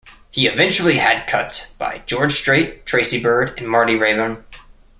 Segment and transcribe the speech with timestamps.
[0.31, 4.43] He eventually had cuts by George Strait, Tracy Byrd, and Marty Raybon.